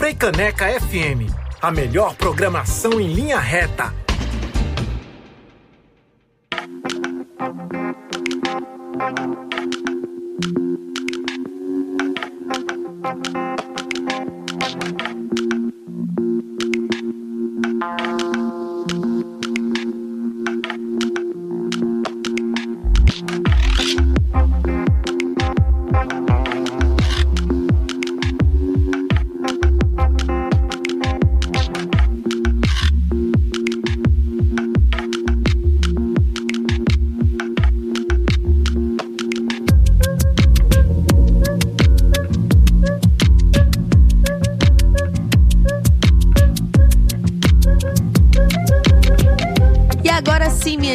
[0.00, 3.99] Freicaneca FM, a melhor programação em linha reta.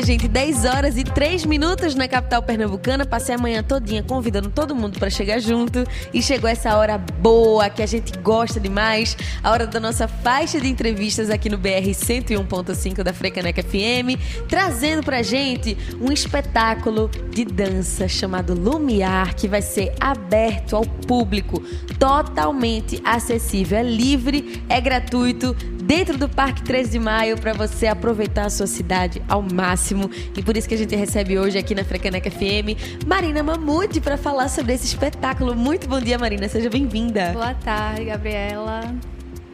[0.05, 3.05] Gente, 10 horas e 3 minutos na capital pernambucana.
[3.05, 5.83] Passei a manhã todinha convidando todo mundo para chegar junto.
[6.13, 10.59] E chegou essa hora boa que a gente gosta demais, a hora da nossa faixa
[10.59, 17.43] de entrevistas aqui no BR 101.5 da Frecaneca FM, trazendo pra gente um espetáculo de
[17.45, 21.59] dança chamado Lumiar, que vai ser aberto ao público,
[21.97, 25.55] totalmente acessível, é livre, é gratuito,
[25.85, 30.09] dentro do Parque 13 de Maio para você aproveitar a sua cidade ao máximo.
[30.35, 34.17] E por isso que a gente recebe hoje aqui na Frecaneca FM Marina Mamute para
[34.17, 35.55] falar sobre esse espetáculo.
[35.55, 36.49] Muito bom dia, Marina.
[36.49, 37.31] Seja bem-vinda.
[37.33, 38.81] Boa tarde, Gabriela.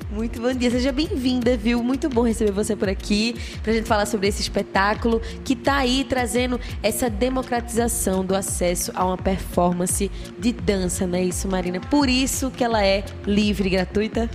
[0.09, 1.81] Muito bom dia, seja bem-vinda, viu?
[1.81, 6.03] Muito bom receber você por aqui pra gente falar sobre esse espetáculo que tá aí
[6.03, 11.79] trazendo essa democratização do acesso a uma performance de dança, não é isso, Marina?
[11.79, 14.29] Por isso que ela é livre e gratuita?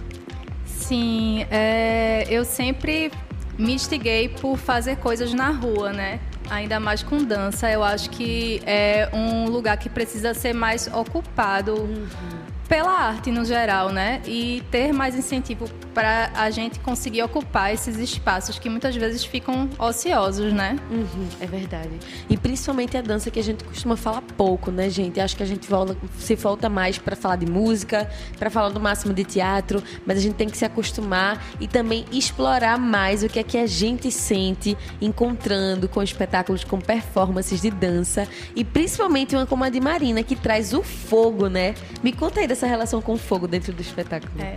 [0.87, 3.11] Sim, é, eu sempre
[3.59, 6.21] me instiguei por fazer coisas na rua, né?
[6.49, 7.69] Ainda mais com dança.
[7.69, 11.75] Eu acho que é um lugar que precisa ser mais ocupado.
[11.75, 14.21] Uhum pela arte no geral, né?
[14.27, 19.69] E ter mais incentivo para a gente conseguir ocupar esses espaços que muitas vezes ficam
[19.79, 20.77] ociosos, né?
[20.91, 21.99] Uhum, é verdade.
[22.29, 25.21] E principalmente a dança que a gente costuma falar pouco, né, gente?
[25.21, 28.81] Acho que a gente volta, se volta mais para falar de música, para falar do
[28.81, 33.29] máximo de teatro, mas a gente tem que se acostumar e também explorar mais o
[33.29, 39.35] que é que a gente sente encontrando com espetáculos com performances de dança e principalmente
[39.35, 41.75] uma como a de Marina que traz o fogo, né?
[42.03, 44.33] Me conta aí essa relação com o fogo dentro do espetáculo?
[44.41, 44.57] É.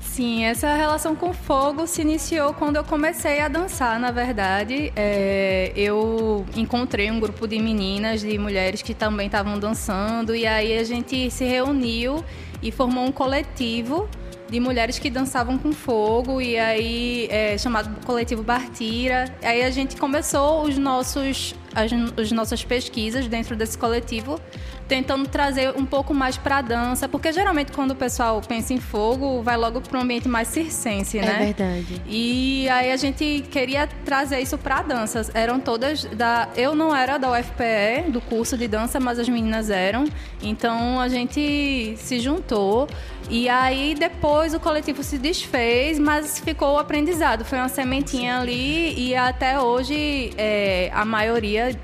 [0.00, 4.92] Sim, essa relação com fogo se iniciou quando eu comecei a dançar, na verdade.
[4.96, 10.76] É, eu encontrei um grupo de meninas, de mulheres que também estavam dançando, e aí
[10.78, 12.24] a gente se reuniu
[12.62, 14.08] e formou um coletivo
[14.48, 19.26] de mulheres que dançavam com fogo e aí é, chamado coletivo Bartira.
[19.42, 24.40] Aí a gente começou os nossos as, as nossas pesquisas dentro desse coletivo,
[24.88, 28.80] tentando trazer um pouco mais para a dança, porque geralmente quando o pessoal pensa em
[28.80, 31.34] fogo, vai logo para um ambiente mais circense, né?
[31.34, 32.02] É verdade.
[32.06, 35.28] E aí a gente queria trazer isso para a dança.
[35.34, 36.48] Eram todas da.
[36.56, 40.04] Eu não era da UFPE, do curso de dança, mas as meninas eram.
[40.42, 42.88] Então a gente se juntou.
[43.28, 47.44] E aí depois o coletivo se desfez, mas ficou o aprendizado.
[47.44, 51.76] Foi uma sementinha ali e até hoje é, a maioria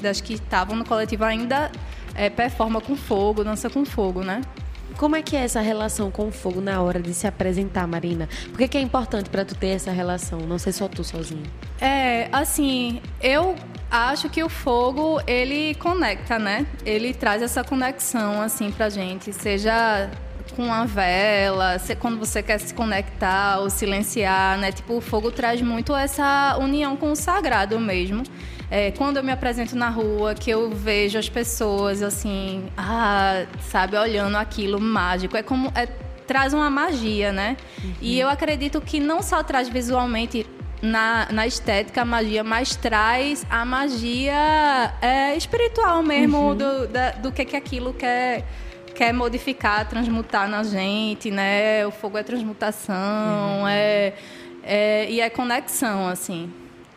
[0.00, 1.70] das que estavam no coletivo ainda
[2.14, 4.42] é, performa com fogo, dança com fogo, né?
[4.96, 8.28] Como é que é essa relação com o fogo na hora de se apresentar, Marina?
[8.50, 11.42] Por que, que é importante para tu ter essa relação, não ser só tu sozinha?
[11.80, 13.56] É, assim, eu
[13.90, 16.66] acho que o fogo, ele conecta, né?
[16.84, 20.10] Ele traz essa conexão, assim, pra gente, seja
[20.54, 24.70] com a vela, quando você quer se conectar ou silenciar, né?
[24.70, 28.22] Tipo, o fogo traz muito essa união com o sagrado mesmo.
[28.74, 33.98] É, quando eu me apresento na rua, que eu vejo as pessoas assim, ah, sabe,
[33.98, 35.84] olhando aquilo mágico, é como é,
[36.26, 37.58] traz uma magia, né?
[37.84, 37.92] Uhum.
[38.00, 40.46] E eu acredito que não só traz visualmente
[40.80, 46.56] na, na estética a magia, mas traz a magia é, espiritual mesmo uhum.
[46.56, 48.42] do, da, do que, que aquilo quer
[48.94, 51.86] quer modificar, transmutar na gente, né?
[51.86, 53.68] O fogo é transmutação, uhum.
[53.68, 54.14] é,
[54.62, 56.50] é, e é conexão, assim.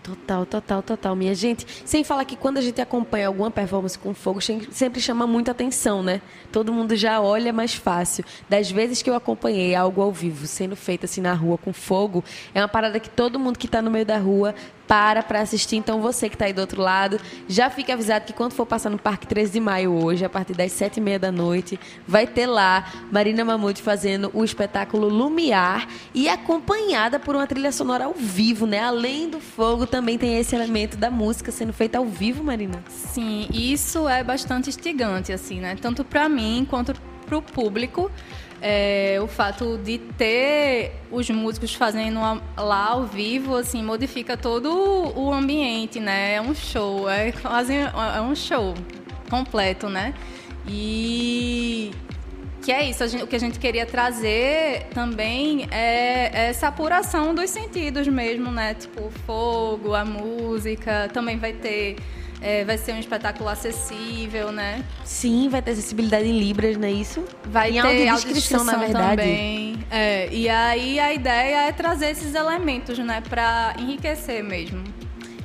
[0.06, 1.16] Total, total, total.
[1.16, 5.26] Minha gente, sem falar que quando a gente acompanha alguma performance com fogo, sempre chama
[5.26, 6.22] muita atenção, né?
[6.52, 8.24] Todo mundo já olha mais fácil.
[8.48, 12.24] Das vezes que eu acompanhei algo ao vivo sendo feito assim na rua com fogo,
[12.54, 14.54] é uma parada que todo mundo que está no meio da rua
[14.88, 15.76] para para assistir.
[15.76, 18.90] Então você que está aí do outro lado, já fica avisado que quando for passar
[18.90, 22.28] no Parque 13 de Maio hoje, a partir das sete e meia da noite, vai
[22.28, 28.14] ter lá Marina Mamute fazendo o espetáculo Lumiar e acompanhada por uma trilha sonora ao
[28.14, 28.80] vivo, né?
[28.80, 32.84] Além do fogo, também tem esse elemento da música sendo feita ao vivo, Marina.
[32.90, 35.76] Sim, isso é bastante instigante, assim, né?
[35.80, 36.94] Tanto para mim quanto
[37.26, 38.12] pro público.
[38.68, 42.20] É, o fato de ter os músicos fazendo
[42.58, 46.34] lá ao vivo, assim, modifica todo o ambiente, né?
[46.34, 48.74] É um show, é quase é um show
[49.30, 50.16] completo, né?
[50.68, 51.92] E
[52.64, 57.52] que é isso, gente, o que a gente queria trazer também é essa apuração dos
[57.52, 58.74] sentidos mesmo, né?
[58.74, 61.98] Tipo, o fogo, a música, também vai ter
[62.42, 64.84] é, vai ser um espetáculo acessível, né?
[65.04, 67.24] Sim, vai ter acessibilidade em Libras, não é isso?
[67.46, 69.22] Vai em ter audiodescrição, na verdade.
[69.22, 69.86] Também.
[69.90, 73.22] É, e aí a ideia é trazer esses elementos, né?
[73.28, 74.84] Para enriquecer mesmo.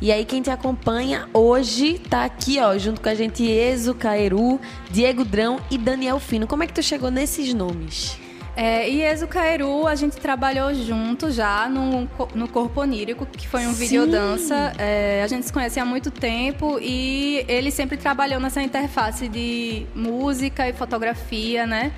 [0.03, 4.59] E aí quem te acompanha hoje tá aqui, ó, junto com a gente Ezo Caeru,
[4.91, 6.47] Diego Drão e Daniel Fino.
[6.47, 8.20] Como é que tu chegou nesses nomes?
[8.57, 13.67] É, e Exo Cairu, a gente trabalhou junto já no, no Corpo Onírico, que foi
[13.67, 14.73] um videodança.
[14.79, 19.87] É, a gente se conhece há muito tempo e ele sempre trabalhou nessa interface de
[19.95, 21.93] música e fotografia, né?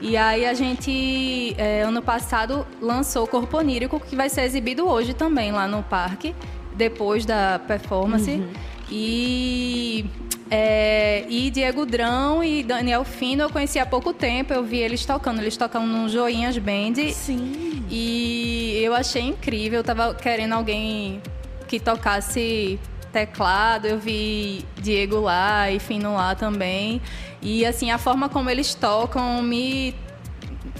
[0.00, 4.86] E aí a gente, é, ano passado, lançou o Corpo Onírico, que vai ser exibido
[4.86, 6.34] hoje também lá no parque,
[6.74, 8.30] depois da performance.
[8.30, 8.48] Uhum.
[8.90, 10.04] E
[10.50, 15.04] é, e Diego Drão e Daniel Fino eu conheci há pouco tempo, eu vi eles
[15.04, 16.94] tocando, eles tocam no Joinhas Band.
[17.12, 17.84] Sim.
[17.90, 21.20] E eu achei incrível, eu tava querendo alguém
[21.66, 22.78] que tocasse
[23.12, 27.00] teclado, eu vi Diego lá e Fino lá também.
[27.42, 29.94] E assim, a forma como eles tocam me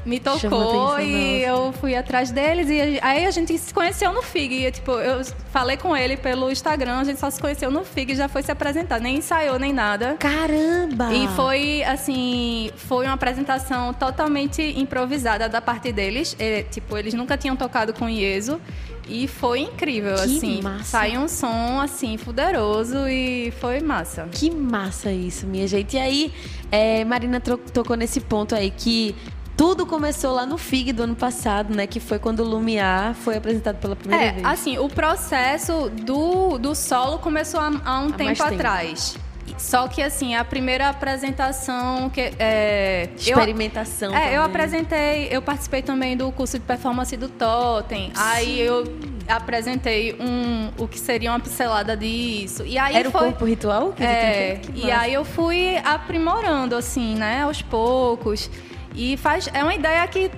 [0.06, 2.68] me tocou e eu fui atrás deles.
[2.70, 4.66] E aí a gente se conheceu no FIG.
[4.66, 8.12] E, tipo, eu falei com ele pelo Instagram, a gente só se conheceu no FIG
[8.12, 9.00] e já foi se apresentar.
[9.00, 10.16] Nem ensaiou, nem nada.
[10.18, 11.12] Caramba!
[11.12, 16.36] E foi, assim, foi uma apresentação totalmente improvisada da parte deles.
[16.38, 18.60] E, tipo, eles nunca tinham tocado com Ieso.
[19.08, 20.62] E foi incrível, que assim.
[20.62, 20.84] Massa.
[20.84, 24.28] Saiu um som, assim, poderoso e foi massa.
[24.32, 25.96] Que massa isso, minha gente.
[25.96, 26.32] E aí,
[26.72, 29.14] é, Marina tocou nesse ponto aí que
[29.56, 31.86] tudo começou lá no FIG do ano passado, né?
[31.86, 34.46] Que foi quando o Lumiar foi apresentado pela primeira é, vez.
[34.46, 39.16] Assim, o processo do, do solo começou há, há um há tempo, tempo atrás.
[39.58, 44.12] Só que assim, a primeira apresentação que é, experimentação.
[44.12, 48.08] Eu, é, eu apresentei, eu participei também do curso de performance do Totem.
[48.08, 48.12] Sim.
[48.16, 48.84] Aí eu
[49.26, 52.64] apresentei um o que seria uma pincelada disso.
[52.66, 53.92] E aí Era foi, o corpo ritual?
[53.92, 58.50] Que é, e aí eu fui aprimorando assim, né, aos poucos.
[58.96, 60.30] E faz, é uma ideia que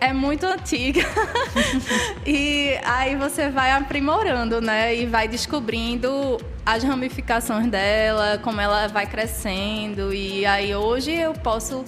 [0.00, 1.02] é muito antiga.
[2.24, 4.94] e aí você vai aprimorando, né?
[4.94, 10.14] E vai descobrindo as ramificações dela, como ela vai crescendo.
[10.14, 11.84] E aí hoje eu posso.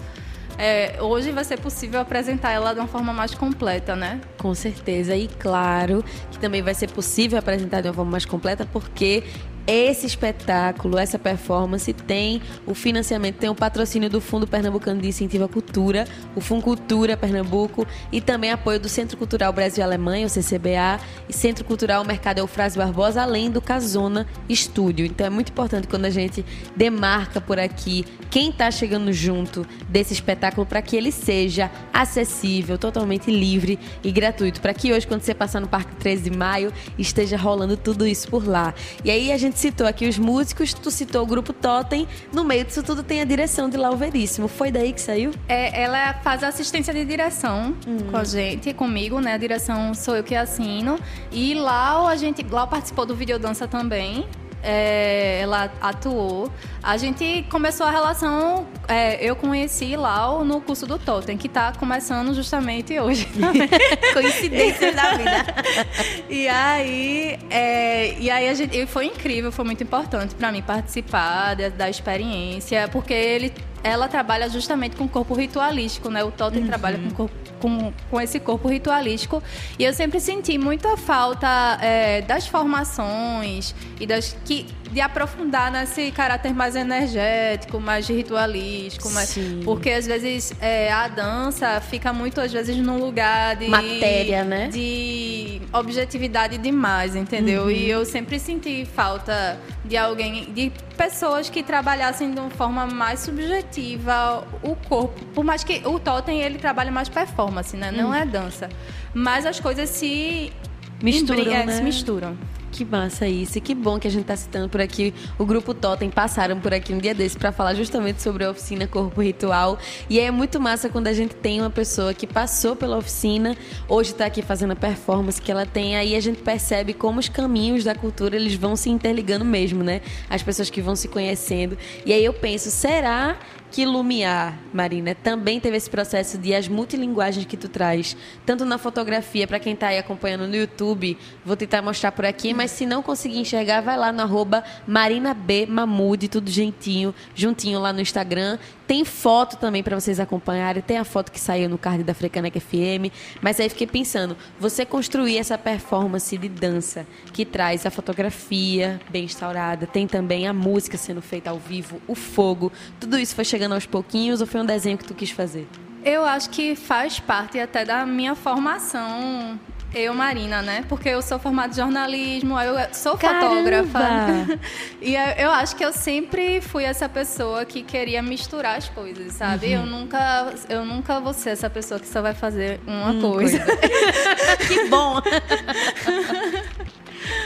[0.59, 4.21] É, hoje vai ser possível apresentar ela de uma forma mais completa, né?
[4.37, 5.17] Com certeza.
[5.17, 9.25] E claro que também vai ser possível apresentar de uma forma mais completa, porque
[9.67, 15.45] esse espetáculo, essa performance tem o financiamento, tem o patrocínio do Fundo Pernambucano de Incentivo
[15.45, 20.31] à Cultura, o Fundo Cultura Pernambuco e também apoio do Centro Cultural Brasil Alemanha, o
[20.31, 25.07] CCBA, e Centro Cultural Mercado Eufrásio Barbosa, além do Casona Estúdio.
[25.07, 26.45] Então é muito importante quando a gente
[26.77, 33.31] demarca por aqui quem está chegando junto desse espetáculo para que ele seja acessível, totalmente
[33.31, 37.37] livre e gratuito, para que hoje quando você passar no Parque 13 de Maio esteja
[37.37, 38.73] rolando tudo isso por lá.
[39.05, 42.07] E aí a gente citou aqui os músicos, tu citou o grupo Totem.
[42.33, 44.49] No meio disso tudo tem a direção de Lau Veríssimo.
[44.49, 45.33] Foi daí que saiu?
[45.49, 48.11] É, ela faz assistência de direção hum.
[48.11, 49.35] com a gente, comigo, né?
[49.35, 50.99] A direção sou eu que assino.
[51.33, 54.27] E Lau, a gente, Lau participou do Videodança também
[54.63, 56.51] é, ela atuou.
[56.83, 61.73] A gente começou a relação, é, eu conheci Lau no curso do Totem, que está
[61.73, 63.29] começando justamente hoje.
[64.13, 65.47] Coincidência da vida.
[66.29, 71.55] e aí, é, e aí a gente, foi incrível, foi muito importante para mim participar
[71.55, 73.53] da, da experiência, porque ele
[73.83, 76.23] ela trabalha justamente com o corpo ritualístico, né?
[76.23, 76.67] O Totem uhum.
[76.67, 79.43] trabalha com, corpo, com, com, esse corpo ritualístico.
[79.79, 86.11] E eu sempre senti muita falta é, das formações e das que de aprofundar nesse
[86.11, 92.53] caráter mais energético, mais ritualístico, mais, porque às vezes é, a dança fica muito às
[92.53, 94.69] vezes num lugar de matéria, né?
[94.69, 97.65] De objetividade demais, entendeu?
[97.65, 97.71] Uhum.
[97.71, 103.21] E eu sempre senti falta de alguém, de pessoas que trabalhassem de uma forma mais
[103.21, 107.93] subjetiva o corpo, por mais que o totem ele trabalha mais performance, né?
[107.93, 108.15] Não uhum.
[108.15, 108.69] é dança,
[109.15, 110.53] mas as coisas se
[111.01, 111.73] misturam, é, né?
[111.77, 112.37] se misturam.
[112.73, 113.59] Que massa isso.
[113.59, 115.13] E que bom que a gente está citando por aqui.
[115.39, 118.87] O grupo Totem passaram por aqui um dia desse para falar justamente sobre a oficina
[118.87, 119.79] Corpo Ritual.
[120.09, 123.57] E é muito massa quando a gente tem uma pessoa que passou pela oficina,
[123.89, 125.97] hoje está aqui fazendo a performance que ela tem.
[125.97, 130.01] Aí a gente percebe como os caminhos da cultura eles vão se interligando mesmo, né?
[130.29, 131.77] As pessoas que vão se conhecendo.
[132.07, 133.37] E aí eu penso, será
[133.71, 138.79] que Lumiar, Marina, também teve esse processo de as multilinguagens que tu traz, tanto na
[138.79, 142.85] fotografia, para quem está aí acompanhando no YouTube, vou tentar mostrar por aqui, mas se
[142.85, 148.01] não conseguir enxergar, vai lá no arroba Marina B Mamude, tudo gentinho, juntinho lá no
[148.01, 148.59] Instagram.
[148.91, 152.59] Tem foto também para vocês acompanharem, tem a foto que saiu no card da Frecanec
[152.59, 159.01] FM, mas aí fiquei pensando, você construir essa performance de dança que traz a fotografia
[159.09, 163.45] bem instaurada, tem também a música sendo feita ao vivo, o fogo, tudo isso foi
[163.45, 165.69] chegando aos pouquinhos ou foi um desenho que tu quis fazer?
[166.05, 169.57] Eu acho que faz parte até da minha formação
[169.95, 170.85] eu, Marina, né?
[170.89, 173.49] Porque eu sou formada em jornalismo, eu sou Caramba!
[173.49, 174.59] fotógrafa.
[175.01, 179.33] e eu, eu acho que eu sempre fui essa pessoa que queria misturar as coisas,
[179.33, 179.67] sabe?
[179.69, 179.73] Uhum.
[179.83, 183.59] Eu, nunca, eu nunca vou ser essa pessoa que só vai fazer uma Hum, coisa.
[184.69, 185.21] que bom!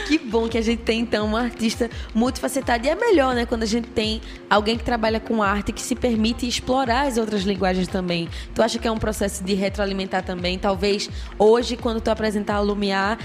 [0.05, 2.85] Que bom que a gente tem, então, uma artista multifacetada.
[2.85, 3.45] E é melhor, né?
[3.45, 7.41] Quando a gente tem alguém que trabalha com arte que se permite explorar as outras
[7.41, 8.29] linguagens também.
[8.53, 10.59] Tu acha que é um processo de retroalimentar também?
[10.59, 11.09] Talvez
[11.39, 13.17] hoje, quando tu apresentar a Lumiar,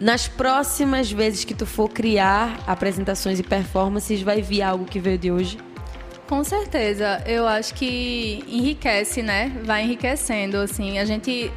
[0.00, 5.18] nas próximas vezes que tu for criar apresentações e performances, vai vir algo que veio
[5.18, 5.58] de hoje?
[6.26, 9.52] Com certeza, eu acho que enriquece, né?
[9.64, 10.98] Vai enriquecendo, assim.
[10.98, 11.52] A gente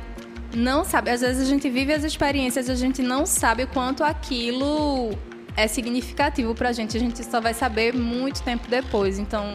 [0.54, 3.68] não sabe, às vezes a gente vive as experiências e a gente não sabe o
[3.68, 5.12] quanto aquilo
[5.56, 6.96] é significativo pra gente.
[6.96, 9.20] A gente só vai saber muito tempo depois.
[9.20, 9.54] Então,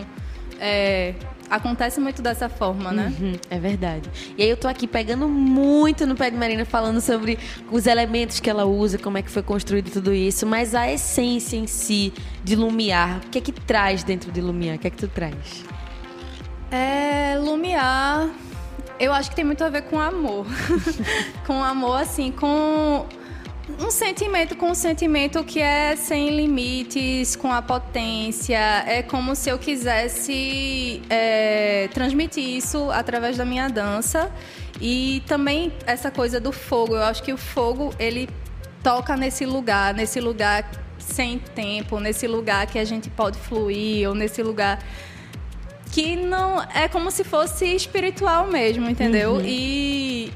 [0.61, 1.15] é,
[1.51, 3.13] acontece muito dessa forma, né?
[3.19, 4.11] Uhum, é verdade.
[4.37, 7.39] E aí eu tô aqui pegando muito no pé de Marina, falando sobre
[7.71, 11.57] os elementos que ela usa, como é que foi construído tudo isso, mas a essência
[11.57, 14.77] em si de Lumiar, o que é que traz dentro de Lumiar?
[14.77, 15.65] O que é que tu traz?
[16.71, 18.31] É, Lumiar,
[18.99, 20.47] eu acho que tem muito a ver com amor.
[21.47, 23.07] com amor, assim, com
[23.81, 28.59] um sentimento, com um sentimento que é sem limites, com a potência.
[28.87, 34.31] É como se eu quisesse é, transmitir isso através da minha dança.
[34.81, 36.95] E também essa coisa do fogo.
[36.95, 38.29] Eu acho que o fogo, ele
[38.83, 44.15] toca nesse lugar, nesse lugar sem tempo, nesse lugar que a gente pode fluir, ou
[44.15, 44.79] nesse lugar
[45.95, 49.41] que não é como se fosse espiritual mesmo, entendeu?
[49.45, 50.33] E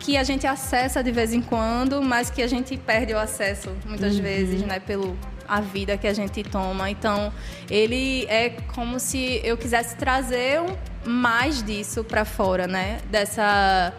[0.00, 3.70] que a gente acessa de vez em quando, mas que a gente perde o acesso
[3.84, 6.90] muitas vezes, né, pelo a vida que a gente toma.
[6.90, 7.32] Então,
[7.70, 10.60] ele é como se eu quisesse trazer
[11.04, 12.98] mais disso para fora, né?
[13.08, 13.94] Dessa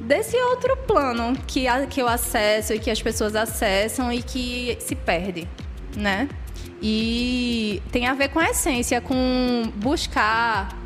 [0.00, 4.78] desse outro plano que, a, que eu acesso e que as pessoas acessam e que
[4.80, 5.46] se perde,
[5.94, 6.30] né?
[6.80, 10.76] E tem a ver com a essência, com buscar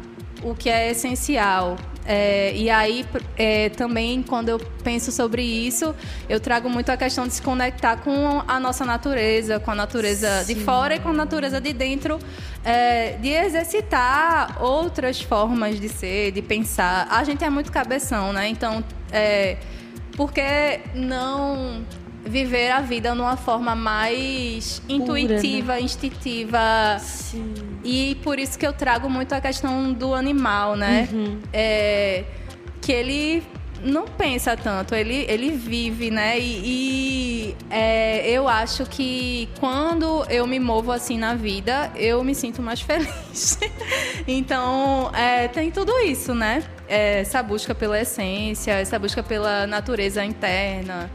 [0.42, 1.76] o que é essencial.
[2.04, 3.06] É, e aí,
[3.36, 5.94] é, também, quando eu penso sobre isso,
[6.28, 10.44] eu trago muito a questão de se conectar com a nossa natureza, com a natureza
[10.44, 12.18] de fora e com a natureza de dentro,
[12.64, 17.06] é, de exercitar outras formas de ser, de pensar.
[17.08, 18.48] A gente é muito cabeção, né?
[18.48, 18.82] Então,
[19.12, 19.58] é,
[20.16, 21.84] por que não
[22.24, 26.98] viver a vida numa forma mais intuitiva, instintiva?
[27.00, 27.54] Sim.
[27.84, 31.08] E por isso que eu trago muito a questão do animal, né?
[31.52, 32.24] É,
[32.80, 33.42] que ele
[33.84, 36.38] não pensa tanto, ele, ele vive, né?
[36.38, 42.34] E, e, é, eu acho que quando eu me movo assim na vida, eu me
[42.34, 43.58] sinto mais feliz.
[44.26, 46.62] então, é, tem tudo isso, né?
[46.88, 51.10] É, essa busca pela essência, essa busca pela natureza interna,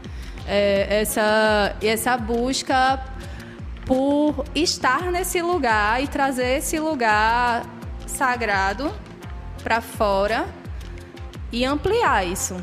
[0.48, 2.98] é, essa, essa busca
[3.84, 7.64] por estar nesse lugar e trazer esse lugar
[8.06, 8.92] sagrado
[9.62, 10.46] para fora
[11.52, 12.56] e ampliar isso.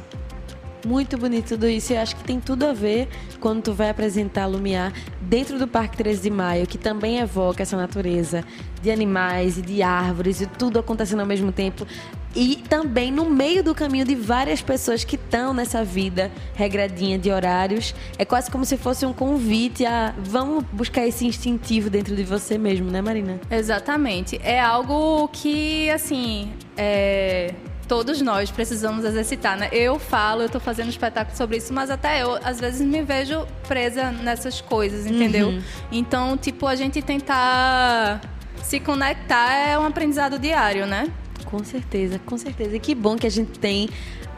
[0.86, 1.94] Muito bonito tudo isso.
[1.94, 3.08] Eu acho que tem tudo a ver
[3.40, 7.76] quando tu vai apresentar Lumiar dentro do Parque 13 de Maio, que também evoca essa
[7.76, 8.44] natureza
[8.82, 11.88] de animais e de árvores e tudo acontecendo ao mesmo tempo.
[12.36, 17.32] E também no meio do caminho de várias pessoas que estão nessa vida regradinha de
[17.32, 17.96] horários.
[18.18, 22.58] É quase como se fosse um convite a vamos buscar esse instintivo dentro de você
[22.58, 23.40] mesmo, né, Marina?
[23.50, 24.40] Exatamente.
[24.44, 27.54] É algo que, assim, é,
[27.88, 29.70] todos nós precisamos exercitar, né?
[29.72, 33.48] Eu falo, eu tô fazendo espetáculo sobre isso, mas até eu, às vezes, me vejo
[33.68, 35.54] presa nessas coisas, entendeu?
[35.92, 38.20] Então, tipo, a gente tentar
[38.62, 41.08] se conectar é um aprendizado diário, né?
[41.56, 42.76] Com certeza, com certeza.
[42.76, 43.88] E que bom que a gente tem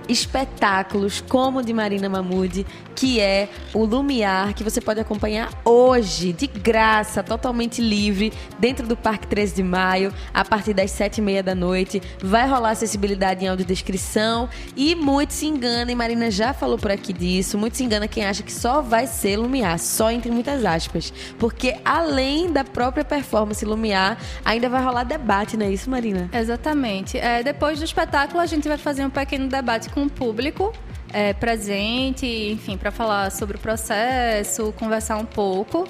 [0.08, 6.34] espetáculos como o de Marina Mamude, que é o Lumiar, que você pode acompanhar hoje,
[6.34, 11.22] de graça, totalmente livre, dentro do Parque 13 de Maio, a partir das sete e
[11.22, 12.02] meia da noite.
[12.20, 17.14] Vai rolar acessibilidade em audiodescrição e muito se engana, e Marina já falou por aqui
[17.14, 21.14] disso, muito se engana quem acha que só vai ser Lumiar, só entre muitas aspas.
[21.38, 26.30] Porque além da própria performance Lumiar, ainda vai rolar debate, não é isso, Marina?
[26.34, 27.18] Exatamente.
[27.18, 30.72] É, depois do espetáculo, a gente vai fazer um pequeno debate com o público
[31.12, 35.88] é, presente, enfim, para falar sobre o processo, conversar um pouco.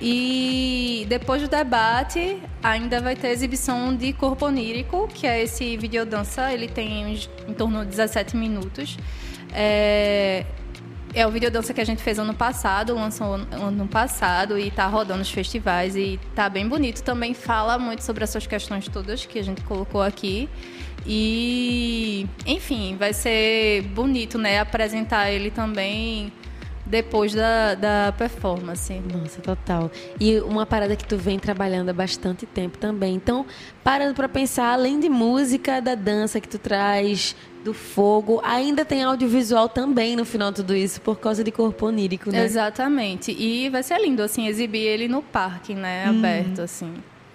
[0.00, 6.52] E depois do debate, ainda vai ter exibição de Corpo Onírico, que é esse videodança,
[6.52, 8.98] ele tem em torno de 17 minutos.
[9.52, 10.44] É,
[11.14, 15.22] é o videodança que a gente fez ano passado, lançou ano passado e está rodando
[15.22, 17.04] os festivais e está bem bonito.
[17.04, 20.48] Também fala muito sobre essas questões todas que a gente colocou aqui.
[21.06, 24.58] E, enfim, vai ser bonito, né?
[24.58, 26.32] Apresentar ele também
[26.86, 28.92] depois da, da performance.
[29.12, 29.90] Nossa, total.
[30.20, 33.14] E uma parada que tu vem trabalhando há bastante tempo também.
[33.14, 33.46] Então,
[33.82, 37.34] parando para pensar, além de música, da dança que tu traz,
[37.64, 41.86] do fogo, ainda tem audiovisual também no final de tudo isso, por causa de corpo
[41.86, 42.44] onírico, né?
[42.44, 43.32] Exatamente.
[43.32, 46.04] E vai ser lindo, assim, exibir ele no parque, né?
[46.06, 46.18] Hum.
[46.18, 46.92] Aberto, assim.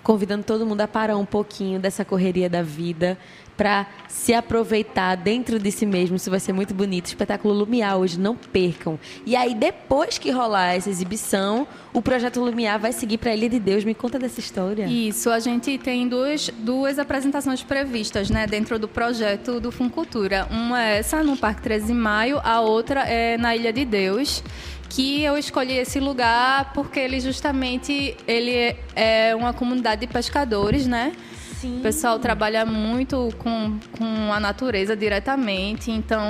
[0.10, 3.16] Convidando todo mundo a parar um pouquinho dessa correria da vida,
[3.56, 6.16] para se aproveitar dentro de si mesmo.
[6.16, 7.06] Isso vai ser muito bonito.
[7.06, 8.98] Espetáculo Lumiar hoje, não percam.
[9.24, 13.50] E aí, depois que rolar essa exibição, o projeto Lumiar vai seguir para a Ilha
[13.50, 13.84] de Deus.
[13.84, 14.88] Me conta dessa história.
[14.88, 20.48] Isso, a gente tem duas, duas apresentações previstas né, dentro do projeto do Funcultura.
[20.50, 24.42] Uma é essa, no Parque 13 de Maio, a outra é na Ilha de Deus
[24.90, 31.14] que eu escolhi esse lugar porque ele justamente ele é uma comunidade de pescadores, né?
[31.60, 31.78] Sim.
[31.78, 36.24] O pessoal trabalha muito com, com a natureza diretamente, então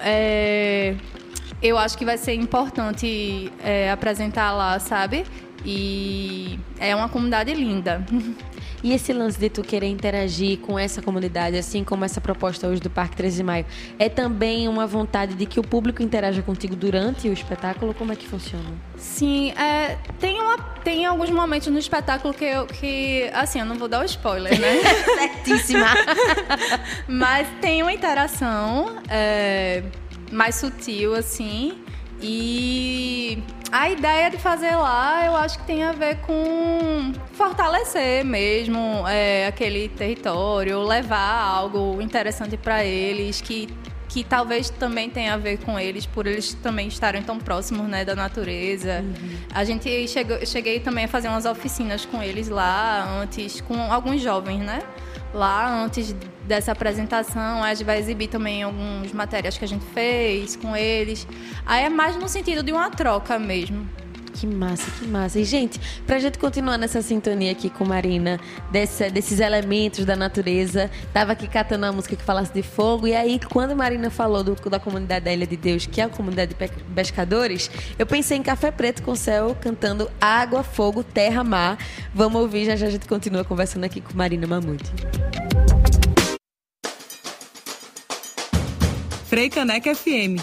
[0.00, 0.94] é,
[1.60, 5.24] eu acho que vai ser importante é, apresentar lá, sabe?
[5.66, 8.04] E é uma comunidade linda.
[8.84, 12.82] E esse lance de tu querer interagir com essa comunidade, assim como essa proposta hoje
[12.82, 13.64] do Parque 13 de Maio,
[13.98, 17.94] é também uma vontade de que o público interaja contigo durante o espetáculo?
[17.94, 18.62] Como é que funciona?
[18.98, 23.76] Sim, é, tem, uma, tem alguns momentos no espetáculo que eu, que, assim, eu não
[23.76, 24.76] vou dar o spoiler, né?
[25.16, 25.86] Certíssima!
[27.08, 29.82] Mas tem uma interação é,
[30.30, 31.83] mais sutil, assim,
[32.26, 39.06] e a ideia de fazer lá, eu acho que tem a ver com fortalecer mesmo
[39.06, 43.68] é, aquele território, levar algo interessante para eles, que,
[44.08, 48.06] que talvez também tenha a ver com eles, por eles também estarem tão próximos né,
[48.06, 49.02] da natureza.
[49.02, 49.36] Uhum.
[49.52, 54.22] A gente chegou, cheguei também a fazer umas oficinas com eles lá antes, com alguns
[54.22, 54.82] jovens, né?
[55.34, 56.14] Lá antes
[56.46, 61.26] dessa apresentação, a gente vai exibir também algumas matérias que a gente fez com eles.
[61.66, 63.84] Aí é mais no sentido de uma troca mesmo.
[64.34, 65.38] Que massa, que massa.
[65.38, 70.90] E, gente, pra gente continuar nessa sintonia aqui com Marina, dessa, desses elementos da natureza,
[71.12, 74.56] tava aqui catando uma música que falasse de fogo, e aí, quando Marina falou do,
[74.68, 78.42] da comunidade da Ilha de Deus, que é a comunidade de pescadores, eu pensei em
[78.42, 81.78] Café Preto com o Céu cantando Água, Fogo, Terra, Mar.
[82.12, 84.90] Vamos ouvir, já já a gente continua conversando aqui com Marina Mamute.
[89.26, 90.42] Frei Caneca FM.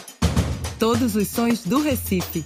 [0.79, 2.43] Todos os sons do Recife.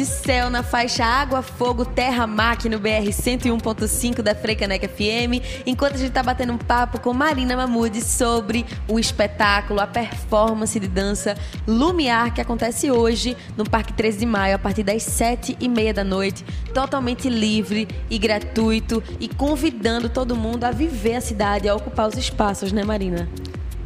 [0.00, 5.96] De Céu na faixa Água, Fogo, Terra, aqui no BR 101.5 da Freicaneca FM, enquanto
[5.96, 10.88] a gente tá batendo um papo com Marina Mamude sobre o espetáculo, a performance de
[10.88, 11.36] dança
[11.66, 15.92] Lumiar, que acontece hoje no Parque 13 de Maio, a partir das 7 e meia
[15.92, 21.74] da noite, totalmente livre e gratuito e convidando todo mundo a viver a cidade, a
[21.74, 23.28] ocupar os espaços, né Marina?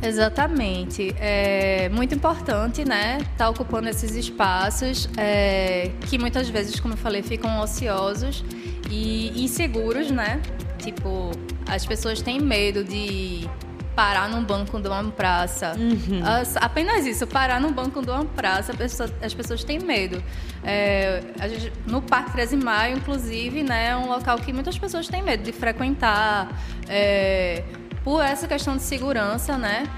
[0.07, 1.15] Exatamente.
[1.19, 3.19] É muito importante, né?
[3.21, 8.45] Estar tá ocupando esses espaços é, que muitas vezes, como eu falei, ficam ociosos
[8.91, 10.41] e inseguros, né?
[10.79, 11.31] Tipo,
[11.67, 13.49] as pessoas têm medo de
[13.95, 15.75] parar num banco de uma praça.
[15.79, 16.21] Uhum.
[16.25, 20.23] As, apenas isso, parar num banco de uma praça, pessoa, as pessoas têm medo.
[20.65, 25.09] É, gente, no Parque 13 de Maio, inclusive, né, é um local que muitas pessoas
[25.09, 26.49] têm medo de frequentar.
[26.89, 27.63] É,
[28.05, 29.89] por essa questão de segurança, né?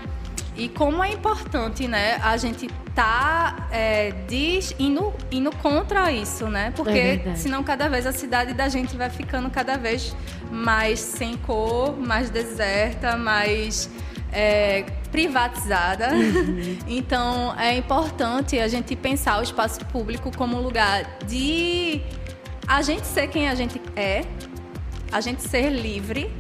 [0.57, 6.73] E como é importante, né, a gente tá é, diz, indo, indo contra isso, né?
[6.75, 10.17] Porque é senão cada vez a cidade da gente vai ficando cada vez
[10.51, 13.91] mais sem cor, mais deserta, mais
[14.33, 16.15] é, privatizada.
[16.15, 16.79] Uhum.
[16.89, 22.01] então é importante a gente pensar o espaço público como um lugar de
[22.67, 24.25] a gente ser quem a gente é,
[25.13, 26.33] a gente ser livre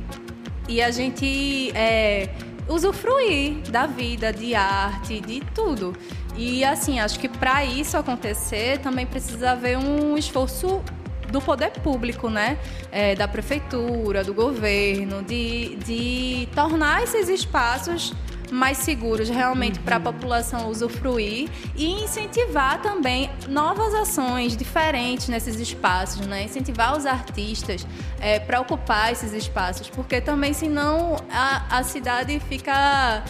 [0.68, 2.28] e a gente é,
[2.68, 5.96] usufruir da vida, de arte, de tudo.
[6.36, 10.82] E assim, acho que para isso acontecer também precisa haver um esforço
[11.30, 12.58] do poder público, né?
[12.92, 18.12] É, da prefeitura, do governo, de, de tornar esses espaços
[18.52, 26.26] mais seguros realmente para a população usufruir e incentivar também novas ações diferentes nesses espaços,
[26.26, 26.44] né?
[26.44, 27.86] Incentivar os artistas
[28.20, 33.24] é, para ocupar esses espaços, porque também senão a, a cidade fica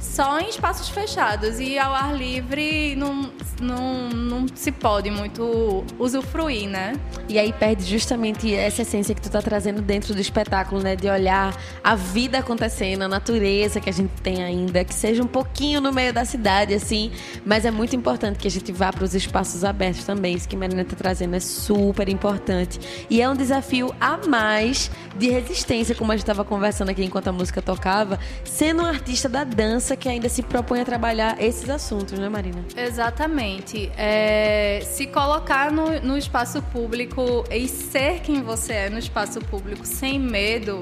[0.00, 6.68] só em espaços fechados e ao ar livre não, não, não se pode muito usufruir,
[6.68, 6.94] né?
[7.28, 10.96] E aí perde justamente essa essência que tu tá trazendo dentro do espetáculo, né?
[10.96, 15.26] De olhar a vida acontecendo, a natureza que a gente tem ainda, que seja um
[15.26, 17.12] pouquinho no meio da cidade, assim.
[17.44, 20.34] Mas é muito importante que a gente vá para os espaços abertos também.
[20.34, 22.80] Isso que a Marina tá trazendo é super importante.
[23.10, 27.28] E é um desafio a mais de resistência, como a gente estava conversando aqui enquanto
[27.28, 31.68] a música tocava, sendo um artista da dança que ainda se propõe a trabalhar esses
[31.68, 32.64] assuntos, né, Marina?
[32.76, 33.90] Exatamente.
[33.96, 39.86] É, se colocar no, no espaço público e ser quem você é no espaço público
[39.86, 40.80] sem medo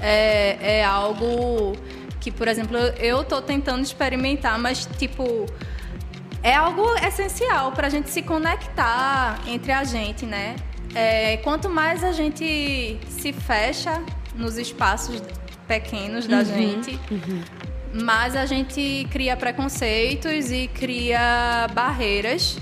[0.00, 1.76] é, é algo
[2.20, 5.46] que, por exemplo, eu estou tentando experimentar, mas tipo
[6.42, 10.56] é algo essencial para a gente se conectar entre a gente, né?
[10.94, 14.02] É, quanto mais a gente se fecha
[14.34, 15.22] nos espaços
[15.66, 17.63] pequenos da uhum, gente, uhum
[18.02, 22.58] mas a gente cria preconceitos e cria barreiras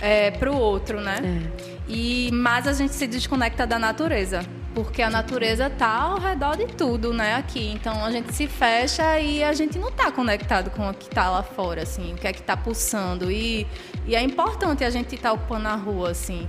[0.00, 1.18] é, para o outro, né?
[1.22, 1.68] É.
[1.88, 4.42] E mais a gente se desconecta da natureza,
[4.74, 7.34] porque a natureza tá ao redor de tudo, né?
[7.34, 11.08] Aqui, então a gente se fecha e a gente não tá conectado com o que
[11.08, 13.66] tá lá fora, assim, o que é que tá pulsando e,
[14.06, 16.48] e é importante a gente estar tá ocupando a rua, assim.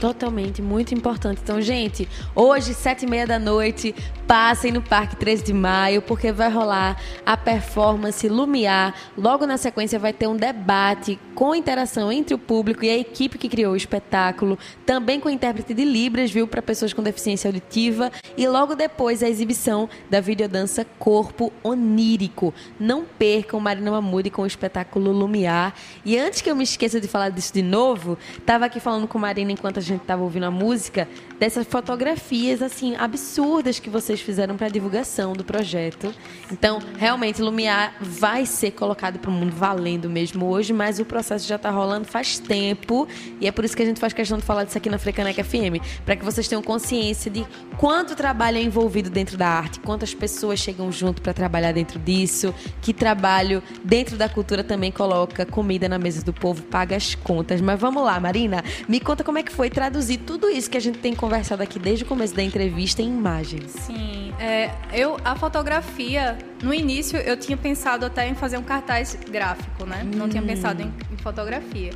[0.00, 1.40] Totalmente, muito importante.
[1.42, 3.94] Então, gente, hoje, sete e meia da noite,
[4.26, 8.94] passem no Parque 13 de Maio, porque vai rolar a performance Lumiar.
[9.16, 13.38] Logo na sequência vai ter um debate com interação entre o público e a equipe
[13.38, 18.10] que criou o espetáculo, também com intérprete de Libras, viu, para pessoas com deficiência auditiva.
[18.36, 22.52] E logo depois a exibição da videodança Corpo Onírico.
[22.80, 25.74] Não percam Marina Mamudi com o espetáculo Lumiar.
[26.04, 29.18] E antes que eu me esqueça de falar disso de novo, estava aqui falando com
[29.18, 31.08] Marina enquanto a gente estava ouvindo a música,
[31.38, 36.14] dessas fotografias assim absurdas que vocês fizeram para a divulgação do projeto.
[36.50, 41.46] Então, realmente Lumiar vai ser colocado para o mundo valendo mesmo hoje, mas o processo
[41.46, 43.06] já está rolando faz tempo
[43.40, 45.42] e é por isso que a gente faz questão de falar disso aqui na Frecaneca
[45.42, 50.14] FM, para que vocês tenham consciência de quanto trabalho é envolvido dentro da arte, quantas
[50.14, 55.88] pessoas chegam junto para trabalhar dentro disso, que trabalho dentro da cultura também coloca comida
[55.88, 57.60] na mesa do povo, paga as contas.
[57.60, 60.80] Mas vamos lá, Marina, me conta como é que foi traduzir tudo isso que a
[60.80, 63.72] gente tem conversado aqui desde o começo da entrevista em imagens.
[63.72, 64.05] Sim,
[64.38, 69.86] é, eu a fotografia no início eu tinha pensado até em fazer um cartaz gráfico,
[69.86, 70.02] né?
[70.04, 70.10] Hum.
[70.16, 70.46] Não tinha hum.
[70.46, 71.92] pensado em, em, fotografia.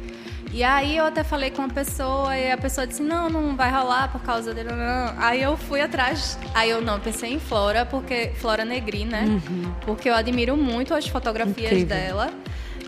[0.52, 3.70] E aí eu até falei com uma pessoa e a pessoa disse não, não vai
[3.70, 4.70] rolar por causa dele.
[4.70, 5.14] Não.
[5.18, 6.38] Aí eu fui atrás.
[6.54, 9.24] Aí eu não pensei em Flora porque Flora Negri, né?
[9.26, 9.72] Uhum.
[9.82, 11.86] Porque eu admiro muito as fotografias Incrível.
[11.86, 12.30] dela.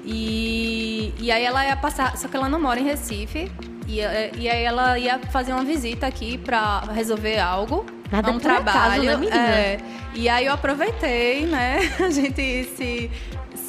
[0.05, 3.51] E, e aí ela ia passar, só que ela não mora em Recife.
[3.87, 3.99] E,
[4.39, 7.87] e aí ela ia fazer uma visita aqui para resolver algo.
[8.12, 9.03] Nada é um por acaso, trabalho.
[9.05, 9.37] né, menina?
[9.37, 9.79] é.
[10.14, 11.79] e aí eu aproveitei, né?
[11.98, 13.11] A gente se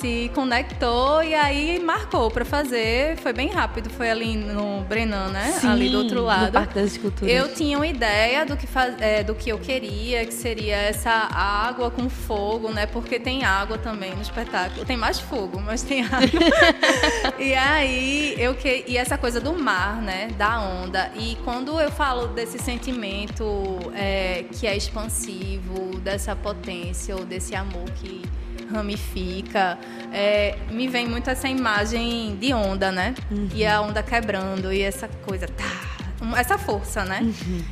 [0.04, 3.16] se conectou e aí marcou pra fazer.
[3.20, 5.54] Foi bem rápido, foi ali no Brenan, né?
[5.54, 6.52] Sim, ali do outro no lado.
[6.52, 7.34] Parque das Esculturas.
[7.34, 11.10] Eu tinha uma ideia do que, faz, é, do que eu queria, que seria essa
[11.10, 12.86] água com fogo, né?
[12.86, 14.86] Porque tem água também no espetáculo.
[14.86, 16.20] Tem mais fogo, mas tem água.
[17.40, 18.84] e aí, eu que...
[18.86, 20.28] E essa coisa do mar, né?
[20.38, 21.12] Da onda.
[21.16, 27.90] E quando eu falo desse sentimento é, que é expansivo, dessa potência ou desse amor
[27.92, 28.22] que
[28.78, 29.78] ramifica,
[30.12, 33.14] é, me vem muito essa imagem de onda, né?
[33.54, 37.22] E a onda quebrando e essa coisa, tá, essa força, né?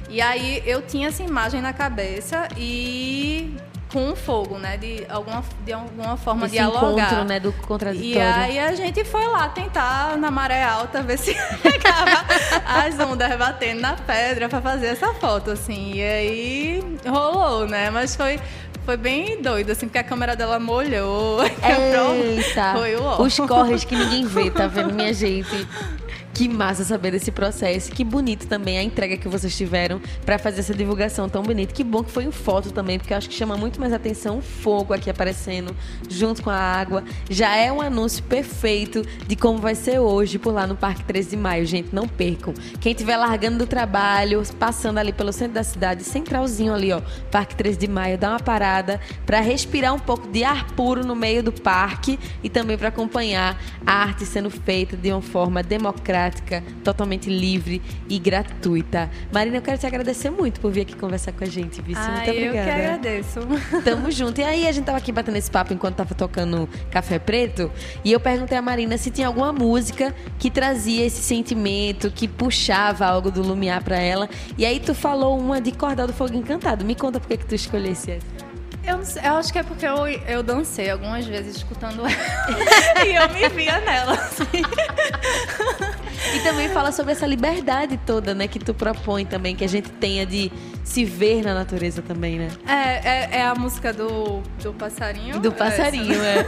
[0.09, 3.55] E aí eu tinha essa imagem na cabeça e
[3.91, 4.77] com fogo, né?
[4.77, 7.07] De alguma, de alguma forma Esse dialogar.
[7.07, 8.17] encontro, né, do contraditório.
[8.17, 12.25] E aí a gente foi lá tentar na maré alta ver se pegava
[12.65, 15.95] as ondas batendo na pedra para fazer essa foto, assim.
[15.95, 17.89] E aí rolou, né?
[17.89, 18.39] Mas foi,
[18.85, 21.39] foi bem doido, assim, porque a câmera dela molhou.
[21.43, 22.73] Eita!
[22.75, 23.21] Foi o ó.
[23.21, 25.67] Os corres que ninguém vê, tá vendo, minha gente?
[26.41, 27.91] Que massa saber desse processo.
[27.91, 31.71] Que bonito também a entrega que vocês tiveram pra fazer essa divulgação tão bonita.
[31.71, 34.39] Que bom que foi em foto também, porque eu acho que chama muito mais atenção
[34.39, 35.75] o fogo aqui aparecendo
[36.09, 37.03] junto com a água.
[37.29, 41.29] Já é um anúncio perfeito de como vai ser hoje por lá no Parque 13
[41.29, 41.93] de Maio, gente.
[41.93, 42.55] Não percam.
[42.79, 47.55] Quem estiver largando do trabalho, passando ali pelo centro da cidade, centralzinho ali, ó, Parque
[47.55, 51.43] 13 de Maio, dá uma parada pra respirar um pouco de ar puro no meio
[51.43, 56.30] do parque e também para acompanhar a arte sendo feita de uma forma democrática,
[56.83, 59.09] totalmente livre e gratuita.
[59.31, 61.99] Marina, eu quero te agradecer muito por vir aqui conversar com a gente, Vici.
[61.99, 62.71] Ai, muito eu que obrigada.
[62.71, 63.39] agradeço.
[63.83, 64.41] Tamo junto.
[64.41, 67.71] E aí, a gente tava aqui batendo esse papo enquanto tava tocando Café Preto.
[68.03, 73.05] E eu perguntei a Marina se tinha alguma música que trazia esse sentimento, que puxava
[73.05, 74.29] algo do Lumiar pra ela.
[74.57, 76.85] E aí, tu falou uma de Cordel do Fogo Encantado.
[76.85, 78.50] Me conta por que, que tu escolhesse essa.
[78.83, 82.09] Eu, não sei, eu acho que é porque eu, eu dancei algumas vezes escutando ela.
[83.05, 84.63] e eu me via nela, assim.
[86.35, 89.89] E também fala sobre essa liberdade toda, né, que tu propõe também, que a gente
[89.89, 90.51] tenha de
[90.83, 92.49] se ver na natureza também, né?
[92.67, 95.39] É, é, é a música do, do passarinho.
[95.39, 96.45] Do passarinho, é.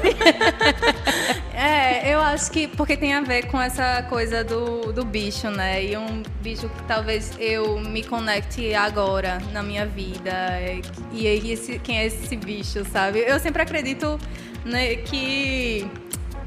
[1.54, 5.84] É, eu acho que porque tem a ver com essa coisa do, do bicho, né?
[5.84, 10.30] E um bicho que talvez eu me conecte agora na minha vida.
[10.32, 13.20] é, E aí, esse, quem é esse bicho, sabe?
[13.20, 14.20] Eu sempre acredito
[14.66, 15.88] né, que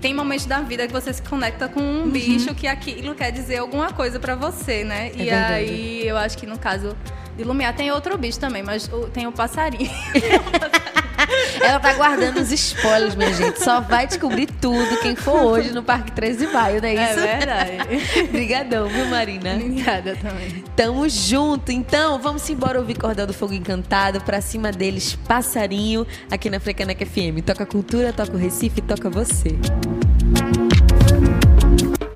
[0.00, 3.56] tem momentos da vida que você se conecta com um bicho que aquilo quer dizer
[3.58, 5.10] alguma coisa pra você, né?
[5.14, 5.52] e verdade.
[5.54, 6.96] aí eu acho que no caso
[7.36, 9.90] de Lumiar tem outro bicho também, mas o- tem o passarinho.
[11.61, 13.62] Ela tá guardando os spoilers, minha gente.
[13.62, 17.11] Só vai descobrir tudo quem for hoje no Parque 13 de Maio, não é É
[17.12, 17.20] isso?
[17.20, 18.22] verdade.
[18.29, 19.55] Obrigadão, viu, Marina?
[19.55, 20.64] Obrigada também.
[20.76, 26.50] Tamo junto, então vamos embora ouvir Cordel do Fogo Encantado, pra cima deles, Passarinho, aqui
[26.50, 27.42] na Frecaneca FM.
[27.44, 29.57] Toca cultura, toca o Recife, toca você.